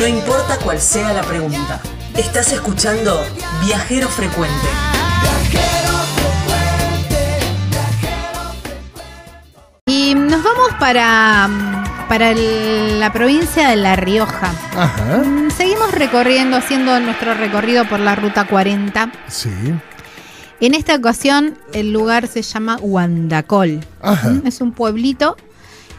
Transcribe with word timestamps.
No 0.00 0.06
importa 0.06 0.56
cuál 0.58 0.80
sea 0.80 1.12
la 1.12 1.22
pregunta. 1.22 1.80
Estás 2.16 2.52
escuchando 2.52 3.22
Viajero 3.64 4.08
Frecuente. 4.08 4.66
Y 9.86 10.14
nos 10.14 10.42
vamos 10.42 10.68
para, 10.78 11.48
para 12.08 12.30
el- 12.30 13.00
la 13.00 13.12
provincia 13.12 13.68
de 13.68 13.76
La 13.76 13.96
Rioja. 13.96 14.52
Ajá. 14.76 15.18
Mm, 15.24 15.50
Seguimos 15.50 15.92
recorriendo, 15.92 16.56
haciendo 16.56 16.98
nuestro 17.00 17.34
recorrido 17.34 17.84
por 17.86 18.00
la 18.00 18.14
ruta 18.14 18.46
40. 18.46 19.10
Sí. 19.28 19.50
En 20.60 20.74
esta 20.74 20.94
ocasión 20.94 21.58
el 21.72 21.92
lugar 21.92 22.26
se 22.28 22.42
llama 22.42 22.76
Huandacol. 22.80 23.80
Ajá. 24.00 24.30
Mm, 24.30 24.46
Es 24.46 24.60
un 24.60 24.72
pueblito. 24.72 25.36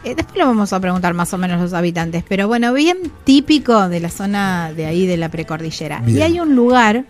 Eh, 0.04 0.14
después 0.14 0.36
lo 0.38 0.46
vamos 0.46 0.72
a 0.72 0.80
preguntar 0.80 1.14
más 1.14 1.32
o 1.32 1.38
menos 1.38 1.60
los 1.60 1.72
habitantes, 1.72 2.24
pero 2.28 2.48
bueno, 2.48 2.72
bien 2.72 2.98
típico 3.24 3.88
de 3.88 4.00
la 4.00 4.10
zona 4.10 4.72
de 4.72 4.86
ahí 4.86 5.06
de 5.06 5.16
la 5.16 5.28
precordillera. 5.28 6.00
Bien. 6.00 6.18
Y 6.18 6.22
hay 6.22 6.40
un 6.40 6.56
lugar 6.56 7.04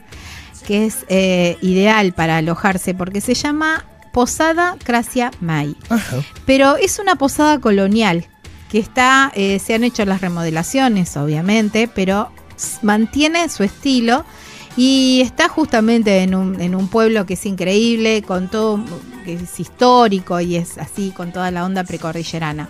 que 0.67 0.87
es 0.87 1.05
eh, 1.09 1.57
ideal 1.61 2.13
para 2.13 2.37
alojarse 2.37 2.95
porque 2.95 3.21
se 3.21 3.35
llama 3.35 3.85
Posada 4.13 4.77
Cracia 4.83 5.31
May. 5.41 5.77
Ajá. 5.89 6.19
Pero 6.47 6.77
es 6.77 6.99
una 6.99 7.17
posada 7.17 7.59
colonial 7.59 8.27
que 8.71 8.79
está, 8.79 9.33
eh, 9.35 9.59
se 9.59 9.75
han 9.75 9.85
hecho 9.85 10.05
las 10.05 10.21
remodelaciones, 10.21 11.17
obviamente, 11.17 11.89
pero 11.89 12.31
mantiene 12.83 13.49
su 13.49 13.65
estilo 13.65 14.25
y 14.77 15.21
está 15.23 15.49
justamente 15.49 16.23
en 16.23 16.35
un, 16.35 16.61
en 16.61 16.75
un 16.75 16.89
pueblo 16.89 17.27
que 17.27 17.35
es 17.35 17.45
increíble, 17.45 18.23
con 18.23 18.49
todo, 18.49 18.83
que 19.25 19.35
es 19.35 19.61
histórico 19.61 20.41
y 20.41 20.57
es 20.57 20.79
así, 20.79 21.11
con 21.11 21.33
toda 21.33 21.51
la 21.51 21.65
onda 21.65 21.85
precordillerana. 21.85 22.69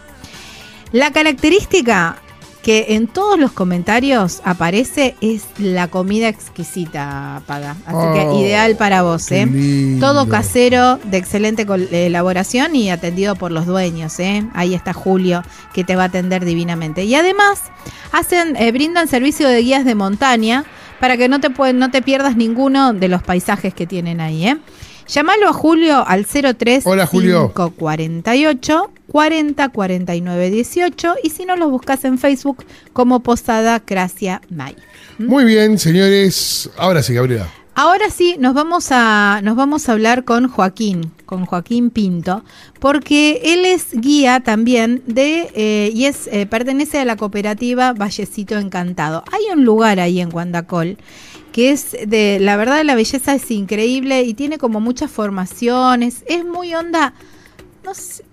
La 0.93 1.11
característica 1.11 2.17
que 2.63 2.95
en 2.95 3.09
todos 3.09 3.41
los 3.41 3.51
comentarios 3.51 4.41
aparece 4.45 5.17
es 5.21 5.43
la 5.59 5.89
comida 5.89 6.29
exquisita, 6.29 7.43
Paga. 7.45 7.73
Así 7.87 7.97
Oh, 7.97 8.15
que 8.15 8.41
ideal 8.41 8.77
para 8.77 9.03
vos, 9.03 9.33
¿eh? 9.33 9.47
lindo. 9.47 10.07
Todo 10.07 10.29
casero, 10.29 10.99
de 11.03 11.17
excelente 11.17 11.67
col- 11.67 11.89
elaboración 11.91 12.77
y 12.77 12.91
atendido 12.91 13.35
por 13.35 13.51
los 13.51 13.67
dueños. 13.67 14.21
¿eh? 14.21 14.47
Ahí 14.55 14.75
está 14.75 14.93
Julio, 14.93 15.43
que 15.75 15.83
te 15.83 15.97
va 15.97 16.05
a 16.05 16.07
atender 16.07 16.45
divinamente. 16.45 17.03
Y 17.05 17.17
además, 17.17 17.63
hacen, 18.13 18.55
eh, 18.55 18.71
brindan 18.71 19.09
servicio 19.09 19.49
de 19.49 19.61
guías 19.61 19.85
de 19.85 19.97
montaña 19.97 20.65
para 21.01 21.17
que 21.17 21.29
no 21.29 21.41
te, 21.41 21.49
no 21.73 21.91
te 21.91 22.01
pierdas 22.01 22.37
ninguno 22.37 22.93
de 22.93 23.09
los 23.09 23.25
paisajes 23.25 23.75
que 23.75 23.89
tienen 23.89 24.21
ahí. 24.21 24.47
¿eh? 24.47 24.57
Llámalo 25.09 25.49
a 25.49 25.53
Julio 25.53 26.05
al 26.07 26.27
03 26.27 26.87
Hola, 26.87 27.07
Julio. 27.07 27.53
548 27.55 28.91
40 29.09 29.69
49 29.69 30.51
18 30.51 31.15
y 31.23 31.31
si 31.31 31.45
no 31.45 31.57
los 31.57 31.71
buscas 31.71 32.05
en 32.05 32.19
Facebook 32.19 32.65
como 32.93 33.21
Posada 33.21 33.83
Gracia 33.87 34.41
May. 34.49 34.77
Muy 35.19 35.45
bien, 35.45 35.79
señores. 35.79 36.71
Ahora 36.77 37.03
sí, 37.03 37.15
Gabriela. 37.15 37.49
Ahora 37.75 38.11
sí, 38.11 38.37
nos 38.39 38.53
vamos 38.53 38.89
a, 38.91 39.41
nos 39.43 39.57
vamos 39.57 39.89
a 39.89 39.93
hablar 39.93 40.25
con 40.25 40.47
Joaquín, 40.47 41.11
con 41.25 41.47
Joaquín 41.47 41.89
Pinto, 41.89 42.45
porque 42.81 43.41
él 43.45 43.65
es 43.65 43.93
guía 43.93 44.41
también 44.41 45.03
de, 45.07 45.51
eh, 45.55 45.91
y 45.95 46.05
es, 46.05 46.29
eh, 46.31 46.45
pertenece 46.45 46.99
a 46.99 47.07
la 47.07 47.17
cooperativa 47.17 47.95
Vallecito 47.95 48.59
Encantado. 48.59 49.25
Hay 49.33 49.57
un 49.57 49.65
lugar 49.65 50.01
ahí 50.01 50.21
en 50.21 50.29
Guandacol 50.29 50.99
que 51.53 51.71
es 51.71 51.93
de, 52.07 52.39
la 52.41 52.57
verdad 52.57 52.83
la 52.85 52.95
belleza 52.95 53.35
es 53.35 53.51
increíble 53.51 54.23
y 54.23 54.35
tiene 54.35 54.59
como 54.59 54.81
muchas 54.81 55.11
formaciones, 55.11 56.25
es 56.27 56.45
muy 56.45 56.75
onda, 56.75 57.13
no 57.85 57.95
sé, 57.95 58.25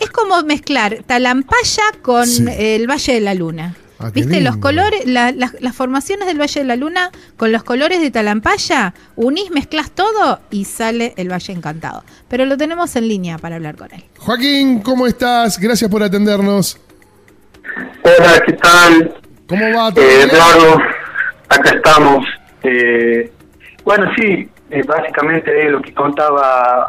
es 0.00 0.10
como 0.10 0.42
mezclar 0.42 1.02
Talampaya 1.06 1.82
con 2.02 2.26
Sí. 2.26 2.44
el 2.58 2.88
Valle 2.90 3.14
de 3.14 3.20
la 3.20 3.34
Luna. 3.34 3.76
Ah, 4.00 4.10
¿Viste? 4.12 4.40
Los 4.40 4.56
colores, 4.56 5.06
la- 5.06 5.30
las- 5.30 5.54
las 5.60 5.74
formaciones 5.74 6.26
del 6.26 6.38
Valle 6.40 6.60
de 6.60 6.66
la 6.66 6.74
Luna 6.76 7.10
con 7.36 7.52
los 7.52 7.62
colores 7.62 8.00
de 8.00 8.10
Talampaya, 8.10 8.92
unís, 9.14 9.50
mezclas 9.52 9.92
todo 9.92 10.40
y 10.50 10.64
sale 10.64 11.14
el 11.16 11.30
Valle 11.30 11.52
Encantado. 11.52 12.02
Pero 12.28 12.44
lo 12.44 12.56
tenemos 12.56 12.96
en 12.96 13.06
línea 13.08 13.38
para 13.38 13.54
hablar 13.56 13.76
con 13.76 13.92
él. 13.94 14.04
Joaquín, 14.18 14.80
¿cómo 14.80 15.06
estás? 15.06 15.58
Gracias 15.60 15.88
por 15.90 16.02
atendernos. 16.02 16.76
Hola, 18.02 18.42
¿qué 18.44 18.52
tal? 18.54 19.14
¿Cómo 19.48 19.64
va? 19.76 19.92
¿Todo 19.94 20.04
Eh? 20.04 20.22
Eduardo, 20.24 20.78
acá 21.48 21.70
estamos. 21.76 22.24
Eh, 22.64 23.30
bueno, 23.84 24.10
sí, 24.16 24.48
eh, 24.70 24.82
básicamente 24.86 25.70
lo 25.70 25.80
que 25.82 25.92
contaba 25.94 26.88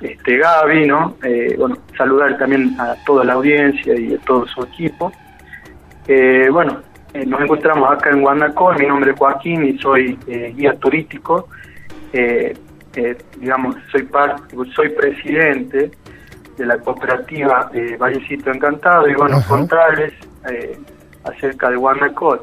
este 0.00 0.36
Gaby, 0.36 0.86
¿no? 0.86 1.16
Eh, 1.22 1.54
bueno, 1.56 1.78
saludar 1.96 2.36
también 2.36 2.78
a 2.78 2.94
toda 3.06 3.24
la 3.24 3.34
audiencia 3.34 3.98
y 3.98 4.14
a 4.14 4.18
todo 4.18 4.46
su 4.48 4.62
equipo. 4.64 5.12
Eh, 6.06 6.48
bueno, 6.50 6.82
eh, 7.14 7.24
nos 7.24 7.40
encontramos 7.40 7.90
acá 7.90 8.10
en 8.10 8.20
Guanacol, 8.20 8.76
mi 8.78 8.86
nombre 8.86 9.12
es 9.12 9.18
Joaquín 9.18 9.64
y 9.64 9.78
soy 9.78 10.18
eh, 10.26 10.52
guía 10.56 10.74
turístico. 10.74 11.48
Digamos, 13.40 13.76
soy 13.90 14.02
parte, 14.04 14.54
soy 14.74 14.88
presidente 14.90 15.90
de 16.56 16.66
la 16.66 16.78
cooperativa 16.78 17.68
Vallecito 17.98 18.52
Encantado 18.52 19.08
y 19.08 19.14
bueno, 19.14 19.38
Ajá. 19.38 19.48
contarles 19.48 20.12
eh, 20.48 20.78
acerca 21.24 21.70
de 21.70 21.76
Guanacol, 21.76 22.40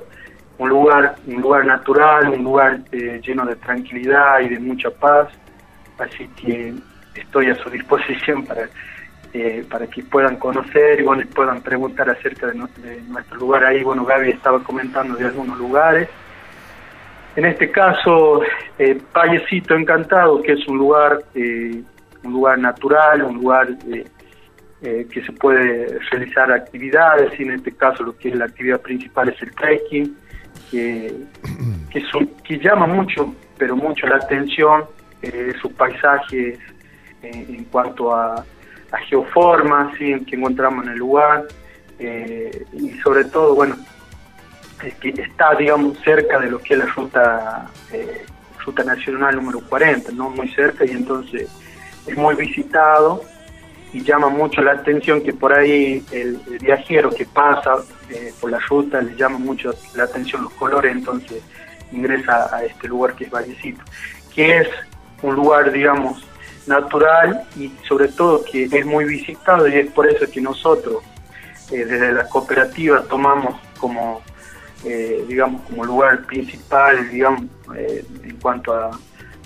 un 0.62 0.70
lugar, 0.70 1.16
un 1.26 1.42
lugar 1.42 1.66
natural, 1.66 2.30
un 2.30 2.44
lugar 2.44 2.80
eh, 2.92 3.20
lleno 3.26 3.46
de 3.46 3.56
tranquilidad 3.56 4.42
y 4.42 4.50
de 4.50 4.60
mucha 4.60 4.92
paz, 4.92 5.30
así 5.98 6.28
que 6.36 6.74
estoy 7.16 7.50
a 7.50 7.56
su 7.56 7.70
disposición 7.70 8.46
para 8.46 8.70
eh, 9.34 9.66
para 9.72 9.88
que 9.88 10.04
puedan 10.04 10.36
conocer 10.36 11.00
y 11.00 11.04
bueno, 11.04 11.24
puedan 11.34 11.62
preguntar 11.62 12.10
acerca 12.10 12.48
de, 12.48 12.54
nuestro 12.54 13.38
lugar 13.38 13.64
ahí. 13.64 13.82
Bueno, 13.82 14.04
Gaby 14.04 14.32
estaba 14.32 14.62
comentando 14.62 15.16
de 15.16 15.26
algunos 15.26 15.58
lugares. 15.58 16.10
En 17.38 17.46
este 17.46 17.72
caso, 17.72 18.42
eh, 18.78 19.00
Vallecito 19.14 19.74
Encantado, 19.74 20.42
que 20.42 20.52
es 20.52 20.68
un 20.68 20.78
lugar, 20.78 21.24
eh, 21.34 21.82
un 22.24 22.34
lugar 22.34 22.60
natural, 22.60 23.24
un 23.24 23.36
lugar 23.36 23.70
que 24.82 25.24
se 25.24 25.32
puede 25.34 26.00
realizar 26.10 26.52
actividades, 26.52 27.40
y 27.40 27.44
en 27.44 27.52
este 27.52 27.72
caso 27.72 28.04
lo 28.04 28.18
que 28.18 28.30
es 28.30 28.36
la 28.36 28.46
actividad 28.46 28.82
principal 28.82 29.30
es 29.30 29.42
el 29.42 29.56
trekking, 29.56 30.18
que, 30.70 31.14
que, 31.92 32.00
es 32.00 32.14
un- 32.14 32.28
que 32.44 32.58
llama 32.60 32.88
mucho, 32.88 33.34
pero 33.58 33.76
mucho 33.76 34.08
la 34.08 34.18
atención, 34.18 34.86
eh, 35.22 35.54
sus 35.62 35.72
paisajes 35.74 36.58
eh, 37.22 37.46
en 37.50 37.66
cuanto 37.66 38.14
a, 38.16 38.36
a 38.92 38.98
geoformas 39.08 39.94
¿sí? 39.98 40.14
que 40.26 40.36
encontramos 40.36 40.86
en 40.86 40.94
el 40.94 40.98
lugar, 41.00 41.46
eh, 42.00 42.66
y 42.74 42.90
sobre 43.02 43.26
todo, 43.26 43.54
bueno, 43.56 43.76
que 45.00 45.10
está, 45.10 45.54
digamos, 45.56 46.00
cerca 46.00 46.40
de 46.40 46.50
lo 46.50 46.58
que 46.60 46.74
es 46.74 46.80
la 46.80 46.86
ruta, 46.88 47.70
eh, 47.94 48.26
ruta 48.66 48.84
nacional 48.84 49.36
número 49.36 49.60
40, 49.62 50.12
¿no? 50.14 50.32
Muy 50.32 50.48
cerca 50.50 50.84
y 50.86 50.90
entonces 50.92 51.48
es 52.08 52.18
muy 52.18 52.34
visitado 52.34 53.22
y 53.94 54.02
llama 54.02 54.30
mucho 54.30 54.62
la 54.64 54.72
atención 54.72 55.22
que 55.22 55.34
por 55.34 55.54
ahí 55.54 56.04
el, 56.12 56.40
el 56.50 56.58
viajero 56.60 57.12
que 57.12 57.26
pasa 57.26 57.76
eh, 58.12 58.34
por 58.40 58.52
la 58.52 58.60
ruta 58.60 59.02
le 59.02 59.16
llama 59.16 59.38
mucho 59.40 59.74
la 59.96 60.04
atención 60.04 60.44
los 60.44 60.54
colores, 60.54 60.92
entonces 60.96 61.42
ingresa 61.92 62.56
a 62.56 62.64
este 62.64 62.88
lugar 62.88 63.16
que 63.16 63.26
es 63.26 63.32
Vallecito, 63.32 63.82
que 64.34 64.58
es 64.60 64.68
un 65.22 65.36
lugar, 65.36 65.72
digamos, 65.72 66.26
natural 66.68 67.44
y 67.58 67.72
sobre 67.88 68.08
todo 68.10 68.44
que 68.50 68.64
es 68.66 68.86
muy 68.86 69.06
visitado 69.06 69.68
y 69.68 69.76
es 69.76 69.92
por 69.92 70.08
eso 70.08 70.30
que 70.32 70.40
nosotros 70.42 71.04
eh, 71.72 71.86
desde 71.86 72.12
la 72.12 72.28
cooperativa 72.30 73.02
tomamos 73.04 73.56
como 73.80 74.22
eh, 74.86 75.26
digamos 75.28 75.62
como 75.64 75.84
lugar 75.86 76.24
principal 76.26 77.10
digamos 77.10 77.46
eh, 77.76 78.06
en 78.24 78.36
cuanto 78.38 78.74
a 78.76 78.92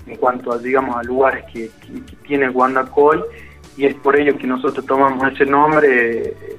en 0.06 0.16
cuanto 0.16 0.52
a 0.52 0.58
digamos 0.58 0.94
a 0.96 1.02
lugares 1.02 1.44
que, 1.52 1.70
que- 1.80 2.04
que 2.04 2.16
tiene 2.26 2.48
Guandacoy 2.50 3.22
y 3.78 3.86
es 3.86 3.94
por 3.94 4.14
ello 4.16 4.36
que 4.36 4.46
nosotros 4.46 4.84
tomamos 4.84 5.32
ese 5.32 5.46
nombre 5.46 6.28
eh, 6.28 6.56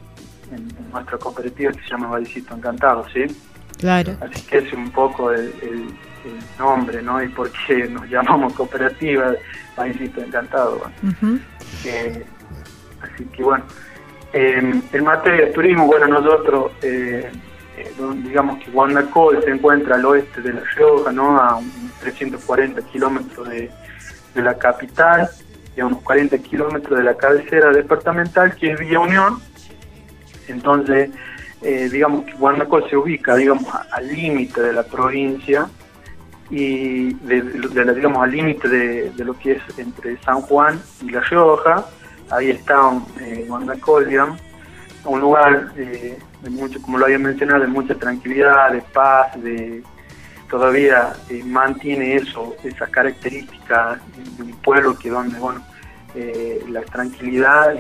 en, 0.52 0.58
en 0.78 0.92
nuestra 0.92 1.18
cooperativa 1.18 1.72
que 1.72 1.82
se 1.82 1.90
llama 1.90 2.08
Vallecito 2.08 2.56
Encantado, 2.56 3.06
¿sí? 3.10 3.26
Claro. 3.80 4.16
Así 4.22 4.42
que 4.48 4.58
es 4.60 4.74
un 4.74 4.90
poco 4.92 5.32
el, 5.32 5.54
el- 5.62 5.90
el 6.26 6.34
nombre, 6.60 7.02
¿no? 7.02 7.24
Y 7.24 7.30
por 7.30 7.50
qué 7.66 7.88
nos 7.88 8.06
llamamos 8.10 8.54
cooperativa 8.54 9.34
Vallecito 9.78 10.22
Encantado. 10.22 10.82
Eh, 11.86 12.26
así 13.02 13.24
que 13.26 13.44
bueno, 13.44 13.64
eh, 14.34 14.82
en 14.92 15.04
materia 15.04 15.46
de 15.46 15.52
turismo, 15.54 15.86
bueno, 15.86 16.08
nosotros, 16.08 16.72
eh, 16.82 17.32
eh, 17.78 17.92
digamos 18.24 18.62
que 18.64 18.72
Guandacol 18.72 19.42
se 19.44 19.52
encuentra 19.52 19.96
al 19.96 20.06
oeste 20.06 20.42
de 20.42 20.54
La 20.54 20.62
Rioja, 20.76 21.12
¿no? 21.14 21.40
A 21.40 21.56
un 21.58 21.92
340 22.02 22.82
kilómetros 22.84 23.48
de, 23.50 23.72
de 24.36 24.42
la 24.42 24.58
capital 24.58 25.30
y 25.76 25.80
a 25.80 25.86
unos 25.86 26.02
40 26.02 26.38
kilómetros 26.40 26.98
de 26.98 27.06
la 27.06 27.16
cabecera 27.16 27.70
departamental, 27.72 28.54
que 28.56 28.72
es 28.72 28.80
Villa 28.80 29.00
Unión. 29.00 29.40
Entonces, 30.48 31.10
eh, 31.62 31.90
digamos 31.92 32.26
que 32.26 32.34
Guandacol 32.34 32.88
se 32.90 32.96
ubica, 32.96 33.36
digamos, 33.36 33.66
al 33.92 34.08
límite 34.08 34.62
de 34.62 34.74
la 34.74 34.84
provincia 34.84 35.68
y 36.50 37.14
de, 37.16 37.42
de 37.42 37.94
digamos 37.96 38.24
al 38.24 38.32
límite 38.32 38.70
de, 38.70 39.26
lo 39.26 39.34
que 39.38 39.54
es 39.54 39.80
entre 39.80 40.18
San 40.22 40.42
Juan 40.42 40.80
y 41.02 41.10
La 41.10 41.22
Rioja, 41.22 41.86
ahí 42.30 42.52
está 42.52 42.76
eh, 43.20 43.48
digamos. 44.08 44.40
un 45.06 45.20
lugar 45.20 45.74
de 45.74 46.20
mucho, 46.50 46.82
como 46.82 47.00
lo 47.00 47.06
había 47.06 47.20
mencionado, 47.20 47.62
de 47.62 47.68
mucha 47.68 47.96
tranquilidad, 47.96 48.72
de 48.72 48.82
paz, 48.82 49.42
de 49.42 49.84
todavía 50.50 51.14
mantiene 51.44 52.16
eso, 52.16 52.56
esa 52.64 52.88
característica 52.88 54.00
de 54.38 54.44
un 54.44 54.52
pueblo 54.62 54.98
que 54.98 55.10
donde, 55.10 55.38
bueno, 55.40 55.62
la 56.70 56.82
tranquilidad 56.84 57.76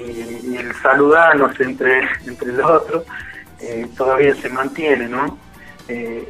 el 0.00 0.74
saludarnos 0.82 1.58
entre, 1.60 2.08
entre 2.26 2.52
los 2.52 2.70
otros 2.70 3.04
todavía 3.96 4.34
se 4.34 4.48
mantiene, 4.48 5.06
¿no? 5.08 5.38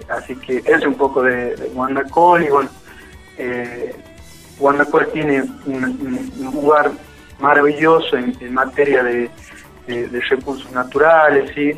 así 0.09 0.35
que 0.37 0.63
es 0.65 0.87
un 0.87 0.95
poco 0.95 1.23
de, 1.23 1.55
de 1.55 1.69
Guandacol 1.69 2.43
y 2.43 2.49
bueno, 2.49 2.71
eh, 3.39 3.95
tiene 5.13 5.43
un, 5.67 6.31
lugar 6.53 6.91
maravilloso 7.41 8.17
en, 8.17 8.53
materia 8.53 9.03
de, 9.03 9.31
recursos 10.29 10.71
naturales, 10.73 11.51
¿sí? 11.55 11.73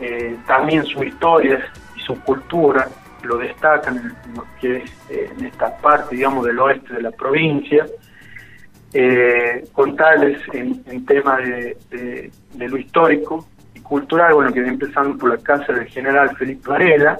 Eh, 0.00 0.36
también 0.46 0.84
su 0.86 1.02
historia 1.02 1.60
y 1.94 2.00
su 2.00 2.18
cultura 2.22 2.88
lo 3.22 3.36
destacan 3.36 3.98
en, 3.98 4.34
lo 4.34 4.46
que 4.60 4.76
eh, 5.10 5.30
en 5.36 5.44
esta 5.44 5.76
parte, 5.76 6.16
digamos, 6.16 6.46
del 6.46 6.58
oeste 6.58 6.94
de 6.94 7.02
la 7.02 7.10
provincia. 7.10 7.86
Eh, 8.92 9.64
en, 10.52 10.82
en 10.86 11.06
tema 11.06 11.38
de, 11.38 11.76
de, 11.90 12.68
lo 12.68 12.76
histórico 12.76 13.46
y 13.74 13.80
cultural, 13.80 14.34
bueno, 14.34 14.52
que 14.52 14.60
empezando 14.60 15.16
por 15.16 15.30
la 15.30 15.38
casa 15.38 15.72
del 15.72 15.86
general 15.86 16.36
Felipe 16.36 16.68
Varela, 16.68 17.16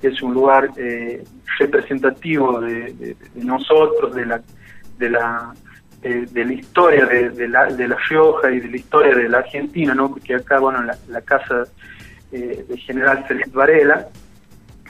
que 0.00 0.08
es 0.08 0.22
un 0.22 0.34
lugar 0.34 0.70
eh, 0.76 1.24
representativo 1.58 2.60
de, 2.60 3.16
nosotros, 3.34 4.14
de 4.14 4.26
la, 4.26 4.42
de 4.98 5.10
la, 5.10 5.52
de, 6.02 6.44
la 6.44 6.52
historia 6.52 7.06
de, 7.06 7.48
la, 7.48 7.66
de 7.66 7.88
La 7.88 7.96
Rioja 8.08 8.50
y 8.50 8.60
de 8.60 8.68
la 8.68 8.76
historia 8.76 9.14
de 9.14 9.28
la 9.28 9.38
Argentina, 9.38 9.94
¿no? 9.94 10.08
porque 10.10 10.34
acá, 10.34 10.58
bueno, 10.58 10.82
la, 10.82 11.20
casa 11.22 11.64
eh, 12.32 12.64
del 12.68 12.78
general 12.78 13.24
Felipe 13.26 13.50
Varela, 13.52 14.08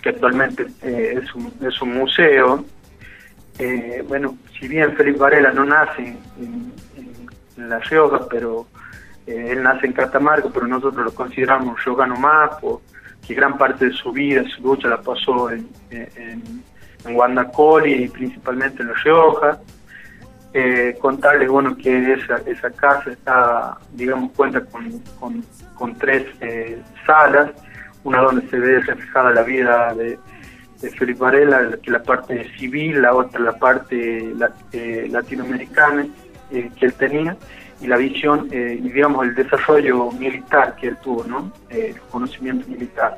que 0.02 0.08
actualmente 0.10 0.66
eh, 0.82 1.20
es, 1.22 1.34
un, 1.34 1.52
es 1.66 1.80
un 1.80 1.94
museo, 1.94 2.64
eh, 3.58 4.04
bueno, 4.06 4.36
si 4.58 4.68
bien 4.68 4.96
Felipe 4.96 5.18
Varela 5.18 5.52
no 5.52 5.64
nace 5.64 6.16
en, 6.38 6.72
La 7.56 7.78
Rioja, 7.78 8.26
pero 8.28 8.66
él 9.26 9.62
nace 9.62 9.86
en 9.86 9.92
Catamarca, 9.92 10.48
pero 10.52 10.66
nosotros 10.66 11.04
lo 11.04 11.14
consideramos 11.14 11.84
riojano 11.84 12.16
más, 12.16 12.50
que 13.26 13.34
gran 13.34 13.56
parte 13.56 13.86
de 13.86 13.92
su 13.92 14.10
vida, 14.10 14.42
su 14.48 14.62
lucha 14.62 14.88
la 14.88 15.00
pasó 15.00 15.50
en, 15.50 15.68
en, 15.90 16.62
en 17.04 17.14
Guandacoli 17.14 18.04
y 18.04 18.08
principalmente 18.08 18.82
en 18.82 18.88
La 18.88 18.94
Rioja. 18.94 19.60
Eh, 20.54 20.98
contarles 21.00 21.48
bueno 21.48 21.74
que 21.74 22.12
esa, 22.12 22.36
esa 22.44 22.70
casa 22.70 23.10
está 23.10 23.78
digamos 23.92 24.32
cuenta 24.32 24.62
con, 24.66 25.02
con, 25.78 25.94
tres 25.94 26.26
eh, 26.42 26.78
salas 27.06 27.52
una 28.04 28.20
donde 28.20 28.46
se 28.50 28.58
ve 28.58 28.80
reflejada 28.80 29.30
la 29.30 29.44
vida 29.44 29.94
de, 29.94 30.18
de 30.82 30.90
Felipe 30.90 31.20
Varela 31.20 31.70
la 31.86 32.02
parte 32.02 32.50
civil 32.58 33.00
la 33.00 33.14
otra 33.14 33.40
la 33.40 33.52
parte 33.52 34.34
eh, 34.72 35.08
latinoamericana 35.10 36.06
que 36.50 36.86
él 36.86 36.92
tenía 36.94 37.36
y 37.80 37.86
la 37.86 37.96
visión 37.96 38.46
y 38.52 38.88
digamos 38.90 39.26
el 39.26 39.34
desarrollo 39.34 40.10
militar 40.12 40.76
que 40.76 40.88
él 40.88 40.96
tuvo 41.02 41.24
no 41.24 41.50
el 41.70 41.98
conocimiento 42.10 42.68
militar. 42.68 43.16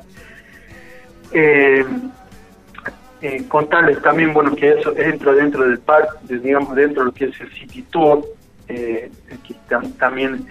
Eh, 3.21 3.43
contarles 3.47 3.99
también, 4.03 4.33
bueno, 4.33 4.55
que 4.55 4.69
eso 4.69 4.95
entra 4.95 5.33
dentro 5.33 5.67
del 5.67 5.79
parque, 5.79 6.37
digamos, 6.37 6.75
dentro 6.75 7.01
de 7.01 7.05
lo 7.05 7.11
que 7.11 7.25
es 7.25 7.41
el 7.41 7.51
City 7.53 7.81
Tour, 7.89 8.23
eh, 8.67 9.09
aquí 9.33 9.55
también 9.97 10.45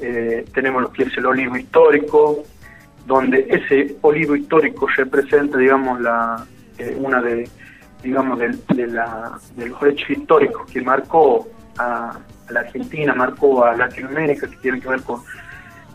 eh, 0.00 0.44
tenemos 0.52 0.82
lo 0.82 0.92
que 0.92 1.04
es 1.04 1.16
el 1.16 1.26
olivo 1.26 1.56
histórico, 1.56 2.42
donde 3.06 3.46
ese 3.48 3.96
olivo 4.00 4.34
histórico 4.34 4.88
representa, 4.88 5.56
digamos, 5.56 6.00
la 6.00 6.44
eh, 6.78 6.96
una 6.98 7.20
de, 7.20 7.48
digamos, 8.02 8.38
de, 8.38 8.86
la, 8.86 9.38
de 9.56 9.68
los 9.68 9.82
hechos 9.82 10.10
históricos 10.10 10.70
que 10.70 10.82
marcó 10.82 11.48
a, 11.78 12.18
la 12.50 12.60
Argentina, 12.60 13.12
marcó 13.14 13.64
a 13.64 13.76
Latinoamérica, 13.76 14.48
que 14.48 14.56
tiene 14.56 14.80
que 14.80 14.88
ver 14.88 15.02
con, 15.02 15.22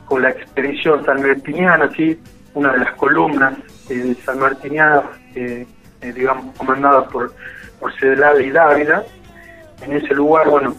con 0.05 0.21
la 0.21 0.29
expedición 0.31 1.03
sanmartiniana, 1.05 1.89
¿sí? 1.95 2.19
una 2.53 2.73
de 2.73 2.79
las 2.79 2.93
columnas 2.95 3.53
de 3.87 4.15
San 4.25 4.39
Martiniana, 4.39 5.03
eh, 5.35 5.65
digamos, 6.01 6.55
comandada 6.57 7.07
por, 7.07 7.33
por 7.79 7.93
Cedelade 7.97 8.45
y 8.45 8.51
Dávila. 8.51 9.03
En 9.81 9.93
ese 9.93 10.13
lugar, 10.13 10.49
bueno, 10.49 10.75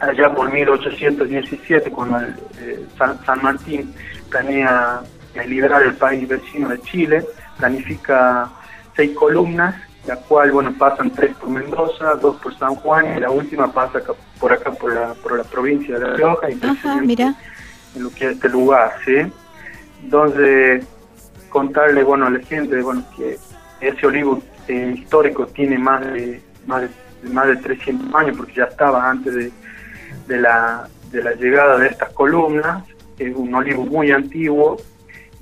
allá 0.00 0.34
por 0.34 0.50
1817, 0.52 1.90
cuando 1.90 2.20
eh, 2.60 2.86
San, 2.96 3.42
Martín 3.42 3.94
planea 4.30 5.00
eh, 5.34 5.46
liberar 5.46 5.82
el 5.82 5.94
país 5.94 6.26
vecino 6.28 6.68
de 6.68 6.80
Chile, 6.82 7.24
planifica 7.58 8.50
seis 8.96 9.14
columnas, 9.14 9.74
la 10.06 10.16
cual, 10.16 10.50
bueno, 10.52 10.72
pasan 10.78 11.10
tres 11.10 11.34
por 11.36 11.50
Mendoza, 11.50 12.14
dos 12.14 12.36
por 12.36 12.56
San 12.58 12.74
Juan 12.76 13.16
y 13.16 13.20
la 13.20 13.30
última 13.30 13.72
pasa 13.72 14.00
por 14.40 14.52
acá, 14.52 14.72
por 14.72 14.92
la, 14.92 15.14
por 15.14 15.36
la 15.36 15.44
provincia 15.44 15.98
de 15.98 16.08
La 16.08 16.14
Rioja, 16.14 16.50
y 16.50 16.58
mira. 17.02 17.34
en 17.94 18.02
lo 18.02 18.10
que 18.10 18.26
es 18.26 18.32
este 18.32 18.48
lugar, 18.48 18.92
¿sí? 19.04 19.30
Entonces, 20.02 20.86
contarle, 21.48 22.02
bueno, 22.02 22.26
a 22.26 22.30
la 22.30 22.40
gente, 22.40 22.80
bueno, 22.82 23.04
que 23.16 23.38
ese 23.80 24.06
olivo 24.06 24.42
eh, 24.68 24.94
histórico 24.96 25.46
tiene 25.46 25.78
más 25.78 26.00
de, 26.12 26.42
más 26.66 26.82
de 26.82 26.88
más 27.30 27.48
de 27.48 27.56
300 27.56 28.14
años 28.14 28.36
porque 28.36 28.54
ya 28.54 28.64
estaba 28.64 29.08
antes 29.08 29.34
de, 29.34 29.52
de, 30.26 30.40
la, 30.40 30.88
de 31.10 31.22
la 31.22 31.32
llegada 31.32 31.78
de 31.78 31.88
estas 31.88 32.12
columnas, 32.12 32.84
es 33.18 33.34
un 33.34 33.54
olivo 33.54 33.84
muy 33.84 34.10
antiguo 34.10 34.76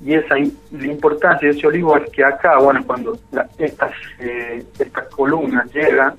y 0.03 0.13
esa 0.13 0.35
la 0.35 0.87
importancia 0.87 1.49
de 1.49 1.57
ese 1.57 1.67
olivo 1.67 1.97
es 1.97 2.09
que 2.11 2.23
acá, 2.23 2.57
bueno, 2.57 2.83
cuando 2.85 3.17
estas 3.57 3.91
eh, 4.19 4.63
estas 4.77 5.07
columnas 5.07 5.71
llegan, 5.73 6.13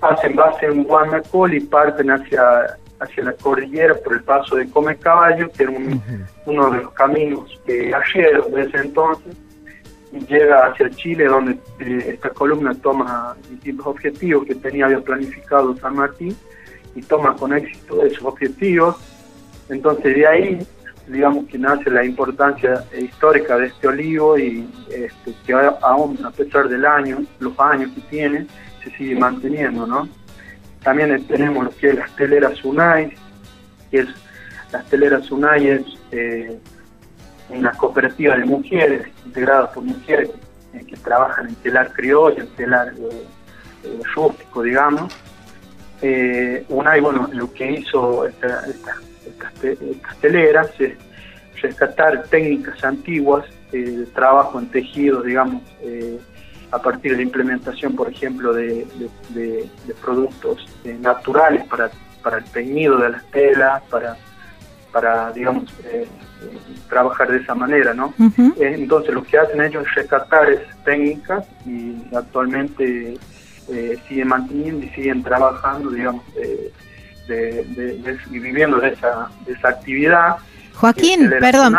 hacen 0.00 0.34
base 0.34 0.66
en 0.66 0.84
Guanacol 0.84 1.54
y 1.54 1.60
parten 1.60 2.10
hacia 2.10 2.76
hacia 3.02 3.24
la 3.24 3.32
cordillera 3.32 3.94
por 3.94 4.14
el 4.14 4.22
paso 4.22 4.56
de 4.56 4.70
Come 4.70 4.96
Caballo, 4.96 5.50
que 5.50 5.64
era 5.64 5.72
uno 6.46 6.70
de 6.70 6.82
los 6.82 6.92
caminos 6.92 7.60
que 7.66 7.92
ayer 7.92 8.42
desde 8.44 8.78
entonces, 8.78 9.36
llega 10.28 10.66
hacia 10.66 10.90
Chile, 10.90 11.24
donde 11.24 11.52
eh, 11.80 12.12
esta 12.14 12.30
columna 12.30 12.74
toma 12.74 13.36
distintos 13.50 13.86
objetivos 13.86 14.46
que 14.46 14.54
tenía 14.54 14.86
había 14.86 15.00
planificado 15.00 15.76
San 15.76 15.96
Martín 15.96 16.36
y 16.94 17.02
toma 17.02 17.34
con 17.34 17.52
éxito 17.56 18.04
esos 18.04 18.24
objetivos. 18.24 18.96
Entonces 19.68 20.14
de 20.14 20.26
ahí, 20.26 20.66
digamos 21.06 21.46
que 21.46 21.58
nace 21.58 21.90
la 21.90 22.04
importancia 22.04 22.84
histórica 22.98 23.56
de 23.56 23.66
este 23.66 23.88
olivo 23.88 24.38
y 24.38 24.68
este, 24.90 25.34
que 25.44 25.52
aún 25.82 26.18
a 26.24 26.30
pesar 26.30 26.68
del 26.68 26.84
año, 26.84 27.24
los 27.40 27.58
años 27.58 27.90
que 27.94 28.00
tiene, 28.02 28.46
se 28.82 28.90
sigue 28.96 29.16
manteniendo, 29.16 29.86
¿no? 29.86 30.08
También 30.82 31.24
tenemos 31.26 31.64
lo 31.64 31.70
que 31.70 31.90
es 31.90 31.94
las 31.94 32.14
teleras 32.16 32.64
UNAI, 32.64 33.14
que 33.90 34.00
es 34.00 34.08
las 34.72 34.84
teleras 34.86 35.30
UNAI 35.30 35.68
es 35.68 35.82
eh, 36.10 36.58
una 37.48 37.72
cooperativa 37.72 38.36
de 38.36 38.44
mujeres, 38.44 39.06
integradas 39.24 39.70
por 39.70 39.84
mujeres 39.84 40.30
eh, 40.74 40.84
que 40.86 40.96
trabajan 40.96 41.48
en 41.48 41.54
telar 41.56 41.92
criollo, 41.92 42.40
en 42.40 42.48
telar 42.48 42.94
eh, 42.98 43.26
eh, 43.84 44.00
rústico, 44.14 44.62
digamos. 44.62 45.12
una 46.68 46.96
y 46.96 47.00
bueno, 47.00 47.28
lo 47.32 47.52
que 47.52 47.72
hizo 47.72 48.26
esta, 48.26 48.64
teleras 50.20 50.68
es 50.80 50.94
rescatar 51.60 52.24
técnicas 52.24 52.82
antiguas 52.84 53.44
de 53.70 54.06
trabajo 54.14 54.58
en 54.58 54.68
tejidos, 54.68 55.24
digamos, 55.24 55.62
a 56.70 56.78
partir 56.80 57.12
de 57.12 57.18
la 57.18 57.22
implementación, 57.22 57.94
por 57.94 58.10
ejemplo, 58.10 58.52
de, 58.52 58.86
productos 60.00 60.66
naturales 61.00 61.64
para, 61.68 61.90
para 62.22 62.38
el 62.38 62.44
teñido 62.44 62.98
de 62.98 63.10
las 63.10 63.24
telas, 63.30 63.82
para 63.84 64.16
para, 64.92 65.32
digamos, 65.32 65.64
eh, 65.84 66.06
trabajar 66.88 67.30
de 67.30 67.38
esa 67.38 67.54
manera, 67.54 67.94
¿no? 67.94 68.14
Eh, 68.38 68.74
entonces 68.74 69.14
lo 69.14 69.24
que 69.24 69.38
hacen 69.38 69.60
ellos 69.62 69.84
es 69.86 69.94
rescatar 69.94 70.50
esas 70.50 70.84
técnicas 70.84 71.46
y 71.64 71.96
actualmente 72.14 73.16
eh, 73.70 73.98
siguen 74.06 74.28
manteniendo 74.28 74.84
y 74.84 74.88
siguen 74.90 75.22
trabajando, 75.22 75.90
digamos, 75.90 76.24
y 77.28 78.38
viviendo 78.38 78.78
de 78.78 78.88
esa, 78.88 79.28
de 79.46 79.52
esa 79.52 79.68
actividad. 79.68 80.36
Joaquín, 80.74 81.30
perdón. 81.40 81.76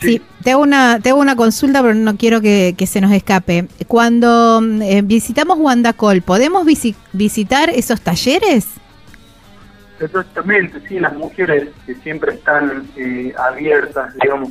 Sí, 0.00 0.22
te, 0.42 0.52
hago 0.52 0.62
una, 0.62 0.98
te 0.98 1.12
una 1.12 1.36
consulta, 1.36 1.82
pero 1.82 1.94
no 1.94 2.16
quiero 2.16 2.40
que, 2.40 2.74
se 2.86 3.00
nos 3.00 3.12
escape. 3.12 3.66
Cuando 3.86 4.60
visitamos 5.04 5.58
Guandacol, 5.58 6.22
¿podemos 6.22 6.66
visitar 7.12 7.68
esos 7.70 8.00
talleres? 8.00 8.66
Exactamente, 10.00 10.80
sí, 10.88 10.98
las 10.98 11.14
mujeres 11.14 11.68
que 11.84 11.94
siempre 11.96 12.32
están 12.32 12.88
eh, 12.96 13.34
abiertas, 13.36 14.14
digamos, 14.14 14.50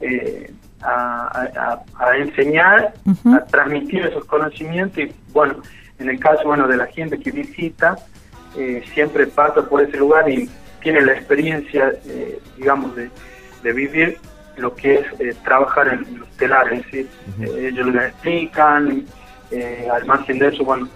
eh, 0.00 0.52
a, 0.82 2.16
enseñar, 2.18 2.92
a 3.26 3.44
transmitir 3.44 4.04
esos 4.04 4.24
conocimientos 4.24 4.98
y 4.98 5.12
bueno, 5.32 5.62
en 5.98 6.10
el 6.10 6.18
caso 6.18 6.42
bueno 6.44 6.66
de 6.66 6.76
la 6.76 6.86
gente 6.86 7.18
que 7.18 7.30
visita, 7.30 7.96
eh, 8.56 8.82
siempre 8.92 9.26
pasa 9.26 9.62
por 9.68 9.82
ese 9.82 9.96
lugar 9.96 10.28
y 10.30 10.48
tienen 10.82 11.06
la 11.06 11.12
experiencia, 11.14 11.92
eh, 12.06 12.38
digamos, 12.56 12.94
de, 12.96 13.10
de 13.62 13.72
vivir 13.72 14.18
lo 14.56 14.74
que 14.74 14.94
es 14.96 15.06
eh, 15.20 15.34
trabajar 15.42 15.88
en 15.88 16.18
los 16.20 16.28
telares, 16.36 16.80
es 16.80 16.84
decir, 16.86 17.08
eh, 17.40 17.68
ellos 17.72 17.86
les 17.88 18.04
explican, 18.04 19.04
eh, 19.50 19.88
al 19.92 20.04
margen 20.04 20.38
de 20.38 20.48
eso, 20.48 20.64
bueno, 20.64 20.88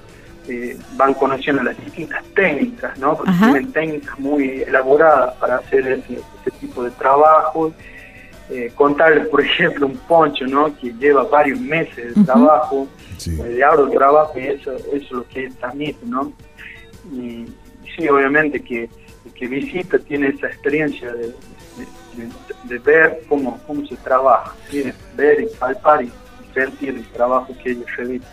eh, 0.48 0.78
van 0.96 1.12
conociendo 1.14 1.62
las 1.62 1.76
distintas 1.76 2.22
técnicas, 2.34 2.96
¿no? 2.98 3.16
Porque 3.16 3.32
tienen 3.38 3.72
técnicas 3.72 4.18
muy 4.18 4.62
elaboradas 4.62 5.34
para 5.34 5.56
hacer 5.56 5.86
ese, 5.86 6.14
ese 6.40 6.50
tipo 6.60 6.82
de 6.84 6.90
trabajo. 6.92 7.72
Eh, 8.50 8.72
contarles, 8.74 9.28
por 9.28 9.40
ejemplo, 9.44 9.86
un 9.86 9.96
poncho, 9.98 10.46
¿no? 10.46 10.74
Que 10.78 10.90
lleva 10.94 11.24
varios 11.24 11.60
meses 11.60 12.14
de 12.14 12.24
trabajo, 12.24 12.88
Sí. 13.18 13.38
eh, 13.38 13.44
de 13.44 13.64
arduo 13.64 13.90
trabajo, 13.90 14.38
y 14.38 14.46
eso, 14.46 14.72
eso 14.74 14.90
es 14.94 15.10
lo 15.10 15.26
que 15.28 15.50
transmite, 15.60 15.98
¿no? 16.06 16.32
Y, 17.12 17.46
sí, 17.96 18.08
obviamente 18.08 18.60
que 18.62 18.84
el 19.24 19.32
que 19.34 19.46
visita 19.46 19.98
tiene 19.98 20.28
esa 20.28 20.46
experiencia 20.48 21.12
de, 21.12 21.26
de- 21.26 21.32
de- 22.16 22.28
de 22.64 22.78
ver 22.78 23.20
cómo, 23.28 23.60
cómo 23.66 23.86
se 23.86 23.96
trabaja, 23.96 24.52
¿sí? 24.70 24.84
ver 25.16 25.40
y 25.42 25.46
palpar 25.58 26.02
y 26.02 26.10
sentir 26.54 26.90
el 26.90 27.04
trabajo 27.08 27.54
que 27.62 27.70
ellos 27.70 27.86
realizan. 27.96 28.28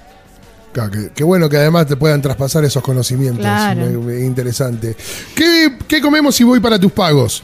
Claro, 0.73 0.91
Qué 1.15 1.23
bueno 1.23 1.47
que 1.47 1.55
además 1.57 1.85
te 1.87 1.95
puedan 1.95 2.21
traspasar 2.21 2.65
esos 2.65 2.83
conocimientos. 2.83 3.41
Claro. 3.45 3.81
Me- 3.85 3.97
me- 3.97 4.19
interesante. 4.25 4.95
¿Qué, 5.35 5.77
¿Qué 5.87 6.01
comemos 6.01 6.35
si 6.35 6.43
voy 6.43 6.59
para 6.59 6.77
tus 6.77 6.91
pagos? 6.91 7.43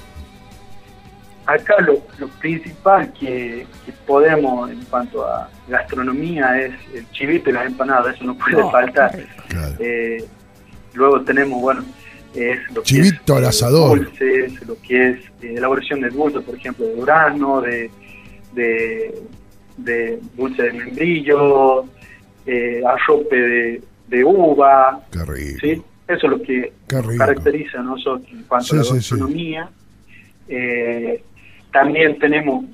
Acá 1.45 1.75
lo, 1.81 2.01
lo 2.19 2.27
principal 2.39 3.11
que, 3.13 3.65
que 3.85 3.91
podemos 4.05 4.69
en 4.69 4.83
cuanto 4.85 5.25
a 5.25 5.49
gastronomía 5.67 6.59
es 6.61 6.73
el 6.93 7.09
chivito 7.11 7.49
y 7.49 7.53
las 7.53 7.65
empanadas, 7.65 8.15
eso 8.15 8.25
no 8.25 8.35
puede 8.35 8.57
Oh, 8.61 8.71
faltar. 8.71 9.17
Claro. 9.47 9.75
Eh, 9.79 10.23
luego 10.93 11.21
tenemos, 11.21 11.61
bueno, 11.61 11.83
es 12.35 12.59
lo 12.73 12.81
que 12.81 12.87
Chivito 12.87 13.33
es, 13.33 13.37
al 13.39 13.43
eh, 13.43 13.47
asador. 13.47 13.97
dulces, 14.05 14.67
lo 14.67 14.75
que 14.81 15.09
es 15.09 15.17
eh, 15.41 15.53
elaboración 15.57 16.01
de 16.01 16.09
dulces, 16.09 16.41
por 16.43 16.55
ejemplo, 16.55 16.85
de 16.85 16.95
durazno, 16.95 17.61
de, 17.61 17.89
de, 18.53 19.15
de 19.77 20.19
dulce 20.37 20.63
de 20.63 20.73
membrillo, 20.73 21.85
eh, 22.45 22.81
arrope 22.85 23.35
de, 23.35 23.81
de 24.07 24.23
uva, 24.23 25.01
Qué 25.11 25.25
rico. 25.25 25.59
¿sí? 25.61 25.81
Eso 26.07 26.25
es 26.27 26.31
lo 26.31 26.41
que 26.41 26.73
caracteriza 26.87 27.79
a 27.79 27.83
nosotros 27.83 28.27
en 28.31 28.43
cuanto 28.43 28.65
Sí, 28.67 28.75
a 28.75 28.79
la 28.79 28.83
sí. 28.83 28.93
gastronomía. 28.95 29.69
Eh, 30.49 31.23
también 31.71 32.19
tenemos 32.19 32.65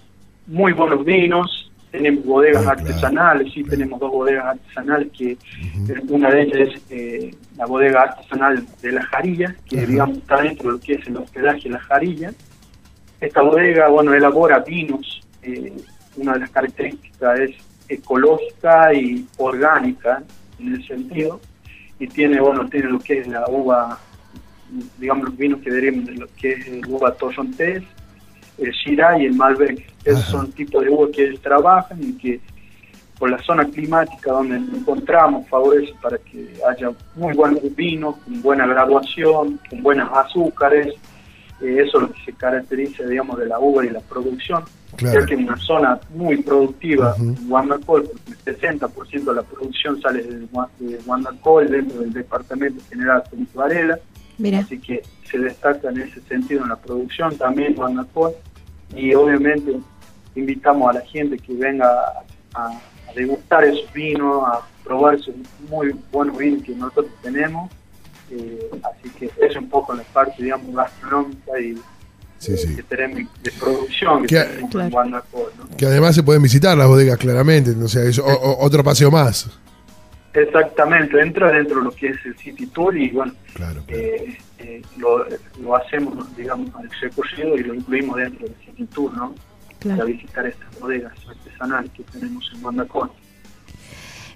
muy 0.47 0.73
buenos 0.73 1.05
vinos, 1.05 1.66
tenemos 1.91 2.25
bodegas 2.25 2.65
Ah, 2.67 2.75
claro. 2.75 2.89
artesanales, 2.89 3.53
sí, 3.53 3.63
Claro. 3.63 3.69
tenemos 3.77 3.99
dos 3.99 4.11
bodegas 4.11 4.45
artesanales 4.45 5.07
que 5.17 5.31
eh, 5.31 5.37
una 6.09 6.29
de 6.29 6.41
ellas 6.41 6.69
es 6.75 6.81
eh, 6.89 7.35
la 7.57 7.65
bodega 7.65 8.01
artesanal 8.03 8.65
de 8.81 8.91
La 8.91 9.03
Jarilla, 9.03 9.55
que 9.69 9.77
Ajá. 9.79 9.87
digamos 9.87 10.17
está 10.17 10.41
dentro 10.41 10.67
de 10.67 10.71
lo 10.73 10.79
que 10.79 10.93
es 10.93 11.07
el 11.07 11.17
hospedaje 11.17 11.69
La 11.69 11.79
Jarilla. 11.79 12.31
Esta 13.21 13.41
bodega, 13.41 13.87
bueno, 13.87 14.13
elabora 14.13 14.59
vinos, 14.59 15.21
eh, 15.41 15.73
una 16.17 16.33
de 16.33 16.39
las 16.39 16.49
características 16.51 17.39
es 17.39 17.51
ecológica 17.89 18.93
y 18.93 19.25
orgánica 19.37 20.21
en 20.59 20.75
el 20.75 20.85
sentido, 20.87 21.39
y 21.99 22.07
tiene, 22.07 22.39
bueno, 22.41 22.67
tiene 22.69 22.89
lo 22.89 22.99
que 22.99 23.19
es 23.19 23.27
la 23.27 23.45
uva, 23.47 23.97
digamos 24.99 25.25
los 25.25 25.37
vinos 25.37 25.61
que 25.61 25.71
derivan 25.71 26.05
de 26.05 26.13
lo 26.13 26.27
que 26.39 26.51
es 26.53 26.67
el 26.67 26.85
uva 26.87 27.13
torrontés, 27.15 27.83
el 28.57 28.71
Shiraz 28.71 29.19
y 29.19 29.25
el 29.25 29.33
Malbec. 29.33 29.85
Esos 30.03 30.21
Ajá. 30.23 30.31
son 30.31 30.51
tipos 30.51 30.83
de 30.83 30.89
uva 30.89 31.07
que 31.11 31.25
ellos 31.25 31.41
trabajan 31.41 32.01
y 32.01 32.13
que 32.13 32.39
por 33.17 33.29
la 33.29 33.39
zona 33.39 33.65
climática 33.65 34.31
donde 34.31 34.59
nos 34.59 34.75
encontramos 34.75 35.47
favorece 35.47 35.93
para 36.01 36.17
que 36.17 36.53
haya 36.69 36.91
muy 37.15 37.33
buenos 37.33 37.61
vinos, 37.75 38.15
con 38.17 38.41
buena 38.41 38.67
graduación, 38.67 39.59
con 39.69 39.81
buenos 39.81 40.09
azúcares. 40.13 40.93
Eh, 41.61 41.81
eso 41.83 41.97
es 41.97 42.03
lo 42.03 42.11
que 42.11 42.23
se 42.25 42.33
caracteriza, 42.33 43.03
digamos, 43.05 43.39
de 43.39 43.47
la 43.47 43.59
uva 43.59 43.83
y 43.85 43.89
la 43.89 44.01
producción. 44.01 44.63
Claro. 44.95 45.19
Ya 45.19 45.25
que 45.25 45.33
es 45.33 45.39
una 45.39 45.57
zona 45.57 45.99
muy 46.15 46.37
productiva 46.37 47.15
Guandacol, 47.47 48.03
porque 48.03 48.49
el 48.49 48.59
60% 48.59 49.23
de 49.23 49.33
la 49.33 49.43
producción 49.43 49.99
sale 50.01 50.23
de, 50.23 50.47
de 50.79 50.97
Guandacol, 51.05 51.69
dentro 51.69 52.01
del 52.01 52.13
departamento 52.13 52.83
general 52.89 53.23
Felipe 53.29 53.57
Varela. 53.57 53.99
Mira. 54.37 54.59
Así 54.59 54.79
que 54.79 55.01
se 55.29 55.39
destaca 55.39 55.89
en 55.89 56.01
ese 56.01 56.21
sentido 56.21 56.61
en 56.63 56.69
la 56.69 56.75
producción 56.75 57.35
también 57.37 57.73
Guandacol. 57.73 58.33
Y 58.95 59.13
obviamente 59.13 59.77
invitamos 60.35 60.89
a 60.89 60.93
la 60.99 61.01
gente 61.05 61.37
que 61.37 61.53
venga 61.53 61.87
a, 62.53 62.61
a 62.67 62.81
degustar 63.15 63.63
esos 63.65 63.91
vinos, 63.93 64.43
a 64.47 64.61
probar 64.83 65.15
esos 65.15 65.35
muy 65.69 65.93
buenos 66.11 66.37
vinos 66.37 66.63
que 66.63 66.73
nosotros 66.75 67.11
tenemos. 67.21 67.69
Eh, 68.31 68.69
así 68.83 69.09
que 69.17 69.29
es 69.41 69.55
un 69.55 69.69
poco 69.69 69.93
la 69.93 70.03
parte, 70.03 70.43
digamos, 70.43 70.75
gastronómica 70.75 71.59
y 71.59 71.75
Sí, 72.39 72.55
sí. 72.55 72.75
que 72.75 72.83
tenemos 72.83 73.29
de 73.41 73.51
producción 73.53 74.21
que 74.23 74.27
Que- 74.27 74.43
tenemos 74.43 74.69
Claro. 74.71 74.85
en 74.85 74.91
Guandacol, 74.91 75.51
¿no? 75.57 75.75
Que 75.77 75.85
además 75.87 76.13
se 76.13 76.23
pueden 76.23 76.41
visitar 76.43 76.77
las 76.77 76.87
bodegas 76.87 77.17
claramente. 77.17 77.71
O 77.71 77.87
sea, 77.87 78.03
es 78.03 78.19
o- 78.19 78.25
o- 78.25 78.63
otro 78.63 78.83
paseo 78.83 79.09
más. 79.09 79.49
Exactamente, 80.41 81.19
entra 81.19 81.51
dentro 81.51 81.77
de 81.79 81.83
lo 81.85 81.91
que 81.91 82.09
es 82.09 82.17
el 82.25 82.37
City 82.37 82.67
Tour 82.67 82.95
y 82.97 83.09
bueno, 83.09 83.33
Claro. 83.53 83.81
claro. 83.87 84.01
eh, 84.03 84.37
eh, 84.59 84.81
lo, 84.97 85.25
lo 85.61 85.75
hacemos, 85.75 86.35
digamos, 86.35 86.69
al 86.75 86.89
recorrido 87.01 87.55
y 87.57 87.63
lo 87.63 87.73
incluimos 87.73 88.17
dentro 88.17 88.45
del 88.47 88.55
City 88.65 88.85
Tour, 88.93 89.13
¿no? 89.17 89.33
Claro. 89.79 89.99
Para 89.99 90.11
visitar 90.11 90.45
estas 90.47 90.79
bodegas 90.79 91.13
artesanales 91.27 91.91
que 91.91 92.03
tenemos 92.03 92.49
en 92.53 92.61
Guandacol. 92.61 93.09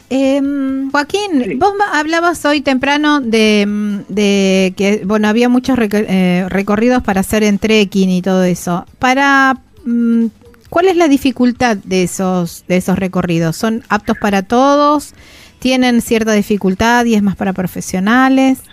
Em, 0.09 0.91
Joaquín, 0.91 1.43
Sí. 1.45 1.55
vos 1.55 1.73
hablabas 1.93 2.43
hoy 2.43 2.59
temprano 2.61 3.21
de, 3.21 3.65
mm, 3.65 3.99
de 4.09 4.73
que 4.75 5.03
bueno 5.05 5.29
había 5.29 5.47
muchos 5.47 5.77
reco- 5.77 6.05
eh, 6.07 6.45
recorridos 6.49 7.01
para 7.01 7.21
hacer 7.21 7.43
en 7.43 7.59
trekking 7.59 8.09
y 8.09 8.21
todo 8.21 8.43
eso. 8.43 8.85
Para 8.99 9.55
mm, 9.85 10.25
¿cuál 10.69 10.87
es 10.89 10.97
la 10.97 11.07
dificultad 11.07 11.77
de 11.77 12.03
esos 12.03 12.65
de 12.67 12.75
esos 12.77 12.99
recorridos? 12.99 13.55
¿Son 13.55 13.83
aptos 13.87 14.17
para 14.17 14.41
todos? 14.43 15.13
¿Tienen 15.61 16.01
cierta 16.01 16.31
dificultad 16.33 17.05
y 17.05 17.13
es 17.13 17.21
más 17.21 17.35
para 17.35 17.53
profesionales? 17.53 18.63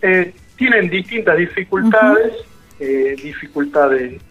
Eh, 0.00 0.32
tienen 0.56 0.88
distintas 0.88 1.36
dificultades, 1.36 2.32
eh, 2.78 3.14
dificultades 3.22 4.22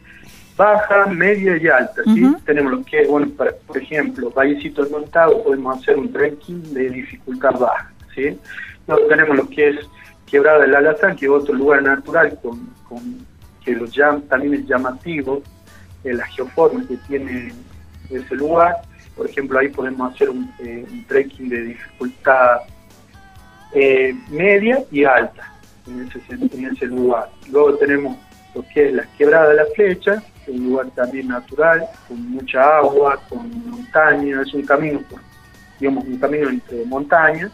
bajas, 0.57 1.11
medias 1.13 1.61
y 1.61 1.67
altas. 1.67 2.03
¿sí? 2.15 2.25
Tenemos 2.47 2.71
lo 2.71 2.83
que 2.83 3.01
es, 3.01 3.07
bueno, 3.07 3.29
para- 3.37 3.51
por 3.67 3.77
ejemplo, 3.77 4.31
Vallecito 4.31 4.81
del 4.81 4.91
Montado, 4.91 5.43
podemos 5.43 5.77
hacer 5.77 5.97
un 5.97 6.11
trekking 6.11 6.73
de 6.73 6.89
dificultad 6.89 7.51
baja. 7.59 7.91
¿sí? 8.15 8.35
Luego 8.87 9.05
tenemos 9.07 9.37
lo 9.37 9.47
que 9.47 9.69
es 9.69 9.75
Quebrada 10.25 10.61
del 10.61 10.75
Alazán, 10.75 11.15
que 11.15 11.27
es 11.27 11.31
otro 11.31 11.53
lugar 11.53 11.83
natural 11.83 12.39
con, 12.41 12.73
con- 12.89 13.19
que 13.63 13.73
lo 13.73 13.85
llam- 13.85 14.27
también 14.27 14.55
es 14.55 14.65
llamativo, 14.67 15.43
eh, 16.03 16.13
la 16.13 16.25
geoforma 16.25 16.83
que 16.87 16.97
tiene 17.07 17.53
ese 18.09 18.35
lugar. 18.35 18.77
Por 19.19 19.29
ejemplo, 19.29 19.59
ahí 19.59 19.67
podemos 19.67 20.13
hacer 20.13 20.29
un, 20.29 20.49
eh, 20.59 20.85
un 20.89 21.03
trekking 21.03 21.49
de 21.49 21.61
dificultad 21.61 22.59
eh, 23.73 24.15
media 24.29 24.81
y 24.93 25.03
alta 25.03 25.53
en 25.85 26.07
ese, 26.07 26.21
en 26.29 26.65
ese 26.73 26.85
lugar. 26.85 27.29
Luego 27.51 27.75
tenemos 27.75 28.17
lo 28.55 28.63
que 28.73 28.87
es 28.87 28.93
la 28.93 29.03
quebrada 29.17 29.49
de 29.49 29.55
la 29.55 29.65
flecha, 29.75 30.23
que 30.45 30.51
es 30.53 30.57
un 30.57 30.69
lugar 30.69 30.89
también 30.91 31.27
natural, 31.27 31.85
con 32.07 32.31
mucha 32.31 32.77
agua, 32.77 33.21
con 33.27 33.69
montaña, 33.69 34.41
es 34.41 34.53
un 34.53 34.63
camino, 34.63 35.01
digamos, 35.81 36.05
un 36.05 36.17
camino 36.17 36.49
entre 36.49 36.85
montañas, 36.85 37.51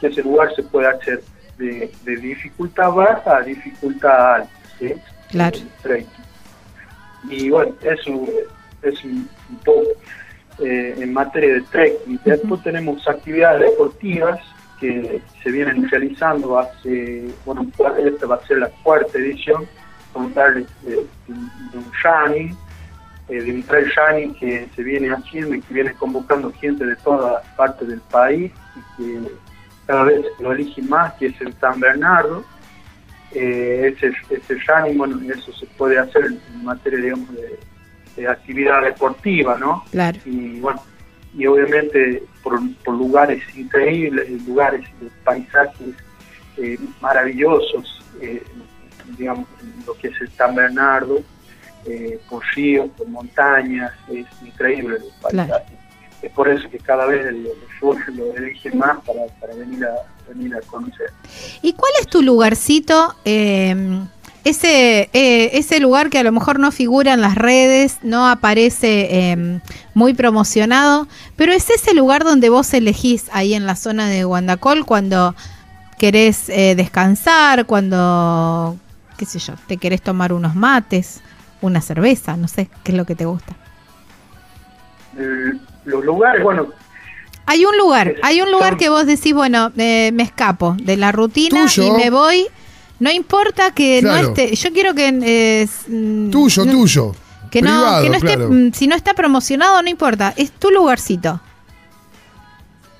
que 0.00 0.08
ese 0.08 0.24
lugar 0.24 0.52
se 0.56 0.64
puede 0.64 0.88
hacer 0.88 1.22
de, 1.56 1.88
de 2.02 2.16
dificultad 2.16 2.90
baja 2.90 3.36
a 3.36 3.42
dificultad 3.42 4.34
alta. 4.34 4.50
¿sí? 4.80 4.92
Claro. 5.30 5.58
Y 7.30 7.48
bueno, 7.48 7.76
eso 7.80 8.26
es 8.82 9.04
un, 9.04 9.28
un 9.50 9.56
poco 9.64 9.86
eh, 10.58 10.94
en 10.98 11.12
materia 11.12 11.54
de 11.54 11.60
trekking. 11.62 12.20
Después 12.24 12.62
tenemos 12.62 13.06
actividades 13.06 13.70
deportivas 13.70 14.40
que 14.80 15.20
se 15.42 15.50
vienen 15.50 15.88
realizando 15.88 16.58
hace, 16.58 17.28
bueno, 17.44 17.66
esta 18.04 18.26
va 18.26 18.36
a 18.36 18.46
ser 18.46 18.58
la 18.58 18.70
cuarta 18.82 19.18
edición, 19.18 19.66
con 20.12 20.32
tal 20.32 20.66
de, 20.82 20.90
de 20.90 21.78
un 21.78 21.92
running, 22.02 22.56
eh, 23.28 23.42
de 23.42 23.52
un 23.52 23.62
trail 23.64 23.92
running 23.96 24.34
que 24.34 24.68
se 24.74 24.82
viene 24.82 25.10
haciendo 25.10 25.54
y 25.54 25.60
que 25.60 25.74
viene 25.74 25.92
convocando 25.94 26.52
gente 26.52 26.86
de 26.86 26.96
todas 26.96 27.44
partes 27.56 27.88
del 27.88 28.00
país 28.00 28.52
y 28.76 29.02
que 29.02 29.32
cada 29.86 30.04
vez 30.04 30.24
lo 30.40 30.52
eligen 30.52 30.88
más, 30.88 31.12
que 31.14 31.26
es 31.26 31.40
el 31.40 31.52
San 31.54 31.80
Bernardo. 31.80 32.44
Eh, 33.32 33.94
ese, 33.94 34.12
ese 34.30 34.54
running, 34.66 34.96
bueno, 34.96 35.20
eso 35.32 35.52
se 35.52 35.66
puede 35.66 35.98
hacer 35.98 36.26
en 36.26 36.64
materia, 36.64 36.98
digamos, 36.98 37.30
de, 37.34 37.58
de 38.16 38.28
actividad 38.28 38.82
deportiva, 38.82 39.56
¿no? 39.58 39.84
Claro. 39.90 40.18
y 40.24 40.58
bueno 40.60 40.80
y 41.36 41.46
obviamente 41.46 42.22
por, 42.42 42.58
por 42.84 42.94
lugares 42.94 43.42
increíbles 43.54 44.30
lugares 44.46 44.86
paisajes 45.24 45.94
eh, 46.56 46.78
maravillosos 47.00 48.02
eh, 48.22 48.42
digamos 49.18 49.46
lo 49.86 49.94
que 49.94 50.08
es 50.08 50.20
el 50.20 50.30
San 50.32 50.54
Bernardo 50.54 51.18
eh, 51.84 52.18
por 52.30 52.42
ríos 52.54 52.88
por 52.96 53.06
montañas 53.08 53.92
es 54.08 54.26
increíble 54.42 54.96
el 54.96 55.02
paisaje 55.20 55.46
Claro. 55.48 55.64
es 56.22 56.32
por 56.32 56.48
eso 56.48 56.70
que 56.70 56.78
cada 56.78 57.06
vez 57.06 57.30
los 57.34 57.52
lo, 57.82 58.14
lo 58.14 58.36
eligen 58.36 58.78
más 58.78 58.98
para, 59.04 59.26
para 59.38 59.54
venir 59.54 59.84
a 59.84 59.94
venir 60.32 60.54
a 60.56 60.60
conocer 60.62 61.10
¿Y 61.62 61.74
cuál 61.74 61.92
es 62.00 62.06
tu 62.06 62.22
lugarcito 62.22 63.14
eh, 63.24 63.74
ese, 64.48 65.08
eh, 65.12 65.50
ese 65.54 65.80
lugar 65.80 66.08
que 66.10 66.18
a 66.18 66.22
lo 66.22 66.32
mejor 66.32 66.58
no 66.58 66.70
figura 66.72 67.12
en 67.14 67.20
las 67.20 67.34
redes, 67.34 67.98
no 68.02 68.28
aparece 68.28 69.30
em, 69.30 69.60
muy 69.94 70.14
promocionado, 70.14 71.08
pero 71.36 71.52
es 71.52 71.68
ese 71.70 71.94
lugar 71.94 72.24
donde 72.24 72.48
vos 72.48 72.72
elegís 72.74 73.26
ahí 73.32 73.54
en 73.54 73.66
la 73.66 73.76
zona 73.76 74.08
de 74.08 74.24
Guandacol 74.24 74.84
cuando 74.86 75.34
querés 75.98 76.48
eh, 76.48 76.74
descansar, 76.76 77.66
cuando, 77.66 78.76
qué 79.16 79.24
sé 79.26 79.38
yo, 79.38 79.54
te 79.66 79.78
querés 79.78 80.02
tomar 80.02 80.32
unos 80.32 80.54
mates, 80.54 81.20
una 81.62 81.80
cerveza, 81.80 82.36
no 82.36 82.48
sé, 82.48 82.68
qué 82.84 82.92
es 82.92 82.98
lo 82.98 83.04
que 83.06 83.14
te 83.14 83.24
gusta. 83.24 83.54
El- 85.16 85.60
los 85.84 86.04
lugares, 86.04 86.42
bueno, 86.42 86.66
Hay 87.48 87.64
un 87.64 87.78
lugar, 87.78 88.08
Eh, 88.08 88.16
hay 88.24 88.40
un 88.40 88.50
lugar 88.50 88.76
que 88.76 88.88
vos 88.88 89.06
decís, 89.06 89.32
bueno, 89.32 89.70
eh, 89.76 90.10
me 90.12 90.24
escapo 90.24 90.74
de 90.82 90.96
la 90.96 91.12
rutina 91.12 91.62
Tuyo. 91.66 91.84
y 91.86 91.90
me 91.92 92.10
voy. 92.10 92.46
No 92.98 93.10
importa 93.10 93.72
que 93.72 94.00
no 94.02 94.16
esté. 94.16 94.54
Yo 94.56 94.72
quiero 94.72 94.94
que. 94.94 95.08
eh, 95.08 95.62
s- 95.62 95.84
mm, 95.90 96.30
Tuyo, 96.30 96.64
no- 96.64 96.72
tuyo. 96.72 97.14
Que 97.50 97.62
no, 97.62 97.70
Privado, 97.70 98.02
que 98.02 98.08
no 98.08 98.14
esté. 98.16 98.26
claro. 98.36 98.48
mm, 98.50 98.72
Si 98.72 98.86
no 98.88 98.96
está 98.96 99.14
promocionado, 99.14 99.80
no 99.82 99.88
importa. 99.88 100.32
Es 100.36 100.50
tu 100.52 100.70
lugarcito. 100.70 101.40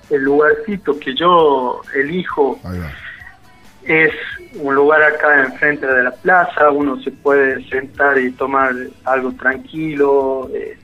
el 0.09 0.23
lugarcito 0.23 0.97
que 1.01 1.15
yo 1.17 1.81
elijo 1.95 2.61
es 3.83 4.13
un 4.55 4.73
lugar 4.75 5.03
acá 5.03 5.43
enfrente 5.45 5.85
de 5.87 6.03
la 6.05 6.13
plaza, 6.13 6.71
uno 6.71 7.03
se 7.03 7.11
puede 7.11 7.69
sentar 7.69 8.17
y 8.19 8.31
tomar 8.33 8.73
algo 9.05 9.33
tranquilo. 9.33 10.49
eh, 10.55 10.79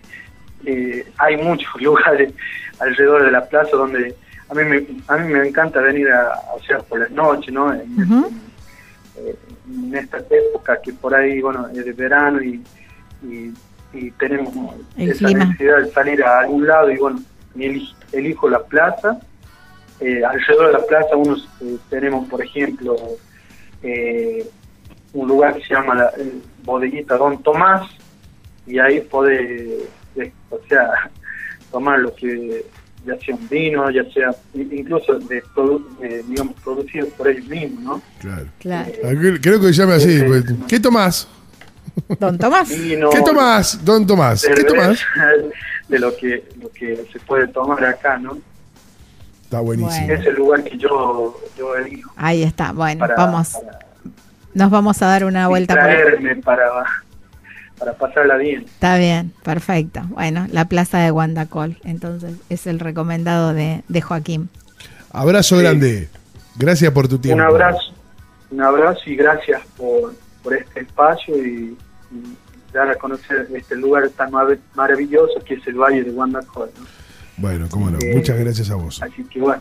eh, 0.64 1.06
hay 1.18 1.36
muchos 1.36 1.70
lugares 1.80 2.32
alrededor 2.80 3.24
de 3.24 3.30
la 3.30 3.44
plaza 3.46 3.76
donde 3.76 4.14
a 4.48 4.54
mí 4.54 4.64
me, 4.64 4.86
a 5.08 5.16
mí 5.16 5.32
me 5.32 5.46
encanta 5.48 5.80
venir 5.80 6.10
a, 6.10 6.32
a 6.32 6.56
pasear 6.58 6.82
por 6.84 6.98
las 7.00 7.10
noches, 7.12 7.52
¿no? 7.54 7.72
En. 7.72 7.86
Eh, 9.16 9.36
en 9.68 9.94
esta 9.96 10.18
época 10.18 10.80
que 10.82 10.92
por 10.92 11.14
ahí, 11.14 11.40
bueno, 11.40 11.68
es 11.68 11.84
de 11.84 11.92
verano 11.92 12.42
y, 12.42 12.62
y, 13.22 13.52
y 13.92 14.10
tenemos 14.12 14.52
El 14.96 15.10
esa 15.10 15.26
clima. 15.26 15.44
necesidad 15.44 15.78
de 15.82 15.90
salir 15.92 16.22
a 16.24 16.40
algún 16.40 16.66
lado 16.66 16.90
y 16.90 16.96
bueno, 16.96 17.20
y 17.54 17.64
eli- 17.64 17.94
elijo 18.12 18.48
la 18.48 18.62
plaza. 18.62 19.18
Eh, 20.00 20.24
alrededor 20.24 20.66
de 20.68 20.72
la 20.72 20.86
plaza 20.86 21.14
uno 21.16 21.36
eh, 21.60 21.76
tenemos, 21.90 22.28
por 22.28 22.42
ejemplo, 22.42 22.96
eh, 23.82 24.48
un 25.12 25.28
lugar 25.28 25.54
que 25.56 25.62
se 25.64 25.74
llama 25.74 25.94
la 25.94 26.12
bodeguita 26.64 27.16
Don 27.16 27.42
Tomás 27.42 27.88
y 28.66 28.78
ahí 28.78 29.00
puede, 29.02 29.78
eh, 30.16 30.32
o 30.50 30.58
sea, 30.68 30.88
tomar 31.70 31.98
lo 32.00 32.14
que 32.14 32.64
ya 33.06 33.18
sea 33.24 33.34
un 33.34 33.48
vino, 33.48 33.90
ya 33.90 34.04
sea 34.12 34.30
incluso 34.54 35.18
de, 35.18 35.42
produ- 35.54 35.84
eh, 36.02 36.22
digamos 36.28 36.54
producido 36.62 37.06
por 37.08 37.28
ellos 37.28 37.46
mismos, 37.46 37.82
¿no? 37.82 38.02
Claro. 38.20 38.46
Claro. 38.58 38.92
Aquel- 39.04 39.40
Creo 39.40 39.60
que 39.60 39.66
se 39.68 39.72
llame 39.74 39.94
así. 39.94 40.18
Sí. 40.18 40.24
pues, 40.26 40.44
¿Qué 40.68 40.80
tomás? 40.80 41.28
Don 42.18 42.38
Tomás. 42.38 42.68
Vino, 42.70 43.10
¿Qué 43.10 43.20
tomás, 43.22 43.84
don 43.84 44.06
Tomás? 44.06 44.46
¿Qué 44.46 44.64
tomás? 44.64 44.98
de 45.88 45.98
lo 45.98 46.16
que 46.16 46.42
lo 46.62 46.70
que 46.70 47.04
se 47.12 47.18
puede 47.20 47.48
tomar 47.48 47.84
acá, 47.84 48.18
¿no? 48.18 48.38
Está 49.44 49.60
buenísimo. 49.60 50.06
Bueno. 50.06 50.14
Es 50.14 50.26
el 50.26 50.34
lugar 50.36 50.64
que 50.64 50.78
yo 50.78 51.38
yo 51.58 51.76
elijo 51.76 52.10
Ahí 52.16 52.42
está. 52.42 52.72
Bueno, 52.72 53.00
para, 53.00 53.14
vamos. 53.16 53.50
para 53.52 53.78
Nos 54.54 54.70
vamos 54.70 55.02
a 55.02 55.06
dar 55.06 55.24
una 55.26 55.48
vuelta 55.48 55.74
por 55.74 56.40
para 56.42 56.68
para 57.82 57.96
pasarla 57.96 58.36
bien. 58.36 58.62
Está 58.62 58.96
bien, 58.96 59.32
perfecto. 59.42 60.02
Bueno, 60.10 60.46
la 60.52 60.66
plaza 60.66 60.98
de 60.98 61.10
Guandacol. 61.10 61.76
Entonces, 61.82 62.34
es 62.48 62.66
el 62.68 62.78
recomendado 62.78 63.52
de, 63.54 63.82
de 63.88 64.00
Joaquín. 64.00 64.48
Abrazo 65.10 65.56
Sí. 65.56 65.62
grande. 65.62 66.08
Gracias 66.56 66.92
por 66.92 67.08
tu 67.08 67.18
tiempo. 67.18 67.42
Un 67.42 67.48
abrazo, 67.48 67.92
un 68.50 68.60
abrazo 68.62 69.00
y 69.06 69.16
gracias 69.16 69.62
por, 69.76 70.14
por 70.44 70.54
este 70.54 70.80
espacio 70.80 71.36
y, 71.36 71.76
y 72.12 72.36
dar 72.72 72.88
a 72.90 72.94
conocer 72.94 73.48
este 73.54 73.74
lugar 73.74 74.08
tan 74.10 74.30
mar- 74.30 74.58
maravilloso 74.74 75.40
que 75.44 75.54
es 75.54 75.66
el 75.66 75.74
Valle 75.74 76.04
de 76.04 76.10
Guandacol. 76.12 76.70
¿no? 76.78 76.86
Bueno, 77.38 77.66
cómo 77.68 77.90
no. 77.90 77.98
Eh, 77.98 78.12
Muchas 78.14 78.38
gracias 78.38 78.70
a 78.70 78.76
vos. 78.76 79.02
Así 79.02 79.24
que 79.24 79.40
bueno, 79.40 79.60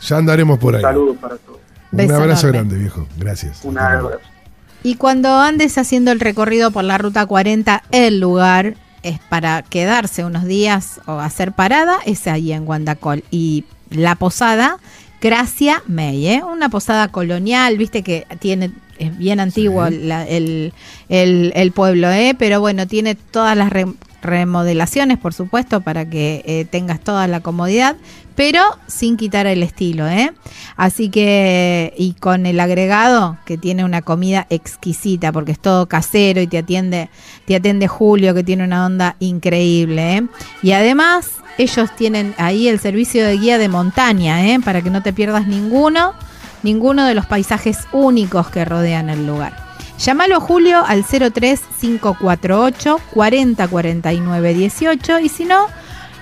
Ya 0.00 0.16
andaremos 0.16 0.58
por 0.58 0.70
un 0.74 0.76
ahí. 0.78 0.82
saludo 0.82 1.14
para 1.14 1.36
todos. 1.36 1.58
Un 1.92 1.96
Beso 1.98 2.16
abrazo 2.16 2.48
enorme. 2.48 2.58
grande, 2.58 2.76
viejo. 2.78 3.06
Gracias. 3.18 3.64
Un 3.64 3.78
abrazo. 3.78 4.18
Y 4.82 4.94
cuando 4.94 5.36
andes 5.38 5.76
haciendo 5.78 6.12
el 6.12 6.20
recorrido 6.20 6.70
por 6.70 6.84
la 6.84 6.98
ruta 6.98 7.26
40, 7.26 7.82
el 7.90 8.20
lugar 8.20 8.74
es 9.02 9.18
para 9.28 9.62
quedarse 9.62 10.24
unos 10.24 10.44
días 10.44 11.00
o 11.06 11.18
hacer 11.20 11.52
parada, 11.52 11.98
es 12.06 12.26
ahí 12.26 12.52
en 12.52 12.64
Guandacol. 12.64 13.24
Y 13.30 13.64
la 13.90 14.14
posada, 14.14 14.78
Gracia 15.20 15.82
May, 15.86 16.26
¿eh? 16.28 16.42
una 16.44 16.68
posada 16.68 17.08
colonial, 17.08 17.76
viste 17.76 18.02
que 18.02 18.26
tiene, 18.38 18.70
es 18.98 19.16
bien 19.18 19.40
antiguo 19.40 19.88
Sí. 19.88 19.98
la- 20.02 20.26
el, 20.26 20.72
el- 21.08 21.52
el 21.56 21.72
pueblo, 21.72 22.10
¿eh? 22.10 22.34
pero 22.38 22.60
bueno, 22.60 22.86
tiene 22.86 23.14
todas 23.16 23.56
las 23.56 23.70
re- 23.70 23.86
remodelaciones, 24.22 25.18
por 25.18 25.34
supuesto, 25.34 25.80
para 25.80 26.08
que 26.08 26.42
eh, 26.44 26.64
tengas 26.64 27.00
toda 27.00 27.26
la 27.28 27.40
comodidad, 27.40 27.96
pero 28.34 28.62
sin 28.86 29.16
quitar 29.16 29.46
el 29.46 29.62
estilo, 29.62 30.06
¿eh? 30.06 30.32
Así 30.76 31.08
que, 31.08 31.92
y 31.96 32.12
con 32.14 32.46
el 32.46 32.60
agregado, 32.60 33.36
que 33.44 33.58
tiene 33.58 33.84
una 33.84 34.02
comida 34.02 34.46
exquisita, 34.50 35.32
porque 35.32 35.52
es 35.52 35.58
todo 35.58 35.88
casero 35.88 36.40
y 36.40 36.46
te 36.46 36.58
atiende, 36.58 37.10
te 37.46 37.56
atiende 37.56 37.88
Julio, 37.88 38.34
que 38.34 38.44
tiene 38.44 38.64
una 38.64 38.86
onda 38.86 39.16
increíble, 39.18 40.18
¿eh? 40.18 40.26
Y 40.62 40.72
además, 40.72 41.30
ellos 41.58 41.90
tienen 41.96 42.34
ahí 42.38 42.68
el 42.68 42.78
servicio 42.78 43.26
de 43.26 43.36
guía 43.36 43.58
de 43.58 43.68
montaña, 43.68 44.46
¿eh? 44.48 44.60
Para 44.64 44.82
que 44.82 44.90
no 44.90 45.02
te 45.02 45.12
pierdas 45.12 45.48
ninguno, 45.48 46.14
ninguno 46.62 47.06
de 47.06 47.14
los 47.14 47.26
paisajes 47.26 47.78
únicos 47.92 48.48
que 48.50 48.64
rodean 48.64 49.10
el 49.10 49.26
lugar. 49.26 49.67
Llámalo 49.98 50.36
a 50.36 50.40
Julio 50.40 50.84
al 50.86 51.04
03548 51.04 53.00
4049 53.12 54.54
18 54.54 55.18
y 55.20 55.28
si 55.28 55.44
no, 55.44 55.66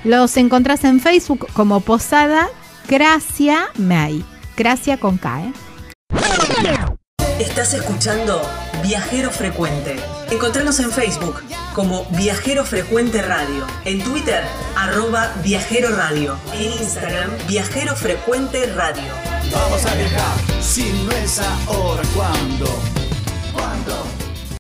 los 0.05 0.37
encontrás 0.37 0.85
en 0.85 1.01
Facebook 1.01 1.47
como 1.53 1.81
Posada 1.81 2.49
Gracia 2.89 3.69
May. 3.77 4.25
Gracia 4.57 4.97
con 4.99 5.19
K, 5.19 5.43
¿eh? 5.43 5.53
Estás 7.39 7.75
escuchando 7.75 8.41
Viajero 8.83 9.31
Frecuente. 9.31 9.97
Encontranos 10.31 10.81
en 10.81 10.91
Facebook 10.91 11.43
como 11.75 12.07
Viajero 12.17 12.65
Frecuente 12.65 13.21
Radio, 13.21 13.67
en 13.85 14.03
Twitter 14.03 14.43
arroba 14.75 15.35
Viajero 15.45 15.95
Radio, 15.95 16.39
en 16.55 16.73
Instagram 16.73 17.31
Viajero 17.47 17.95
Frecuente 17.95 18.73
Radio. 18.73 19.13
Vamos 19.53 19.85
a 19.85 19.95
viajar, 19.95 20.63
si 20.63 20.91
no 21.05 21.13
es 21.13 21.39
ahora, 21.69 22.03
¿cuándo? 22.15 22.96
¿Cuándo? 23.57 24.26